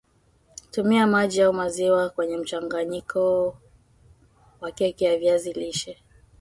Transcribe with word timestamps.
Tumia 0.71 1.07
maji 1.07 1.41
au 1.41 1.53
maziwa 1.53 2.09
kwenyemchanganyiko 2.09 3.57
wa 4.61 4.71
keki 4.71 5.03
ya 5.03 5.17
viazi 5.17 5.53
lishe 5.53 6.03